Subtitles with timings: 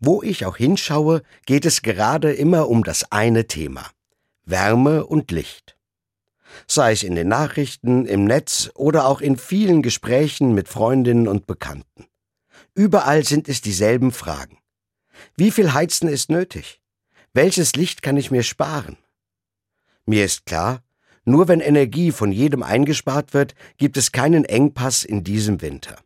[0.00, 3.84] Wo ich auch hinschaue, geht es gerade immer um das eine Thema
[4.44, 5.76] Wärme und Licht.
[6.66, 11.46] Sei es in den Nachrichten, im Netz oder auch in vielen Gesprächen mit Freundinnen und
[11.46, 12.06] Bekannten.
[12.74, 14.58] Überall sind es dieselben Fragen.
[15.36, 16.80] Wie viel Heizen ist nötig?
[17.34, 18.96] Welches Licht kann ich mir sparen?
[20.06, 20.82] Mir ist klar,
[21.24, 25.96] nur wenn Energie von jedem eingespart wird, gibt es keinen Engpass in diesem Winter.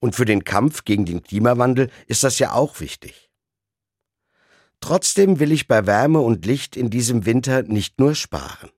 [0.00, 3.30] Und für den Kampf gegen den Klimawandel ist das ja auch wichtig.
[4.80, 8.70] Trotzdem will ich bei Wärme und Licht in diesem Winter nicht nur sparen.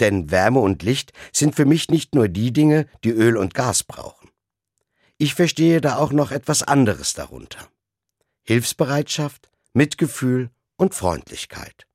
[0.00, 3.84] Denn Wärme und Licht sind für mich nicht nur die Dinge, die Öl und Gas
[3.84, 4.30] brauchen.
[5.18, 7.68] Ich verstehe da auch noch etwas anderes darunter.
[8.42, 11.86] Hilfsbereitschaft, Mitgefühl und Freundlichkeit.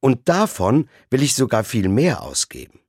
[0.00, 2.80] Und davon will ich sogar viel mehr ausgeben.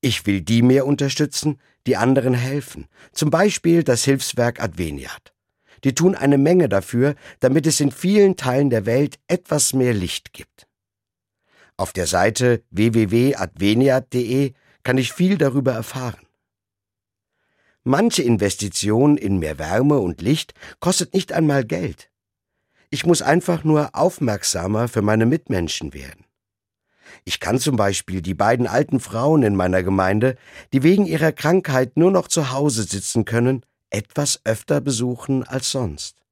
[0.00, 5.32] Ich will die mehr unterstützen, die anderen helfen, zum Beispiel das Hilfswerk Adveniat.
[5.84, 10.32] Die tun eine Menge dafür, damit es in vielen Teilen der Welt etwas mehr Licht
[10.32, 10.66] gibt.
[11.76, 16.26] Auf der Seite www.adveniat.de kann ich viel darüber erfahren.
[17.84, 22.10] Manche Investition in mehr Wärme und Licht kostet nicht einmal Geld.
[22.90, 26.24] Ich muss einfach nur aufmerksamer für meine Mitmenschen werden.
[27.24, 30.36] Ich kann zum Beispiel die beiden alten Frauen in meiner Gemeinde,
[30.72, 36.22] die wegen ihrer Krankheit nur noch zu Hause sitzen können, etwas öfter besuchen als sonst.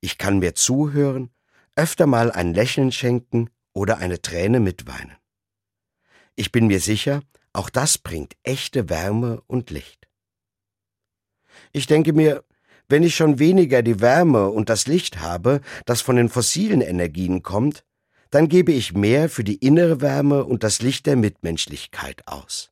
[0.00, 1.30] Ich kann mir zuhören,
[1.76, 5.16] öfter mal ein Lächeln schenken oder eine Träne mitweinen.
[6.34, 10.08] Ich bin mir sicher, auch das bringt echte Wärme und Licht.
[11.72, 12.44] Ich denke mir,
[12.88, 17.42] wenn ich schon weniger die Wärme und das Licht habe, das von den fossilen Energien
[17.42, 17.84] kommt,
[18.32, 22.70] dann gebe ich mehr für die innere Wärme und das Licht der Mitmenschlichkeit aus.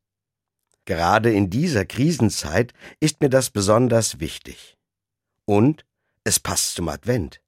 [0.86, 4.78] Gerade in dieser Krisenzeit ist mir das besonders wichtig.
[5.44, 5.84] Und
[6.24, 7.42] es passt zum Advent.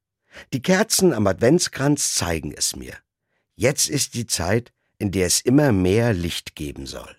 [0.53, 2.93] Die Kerzen am Adventskranz zeigen es mir.
[3.55, 7.15] Jetzt ist die Zeit, in der es immer mehr Licht geben soll.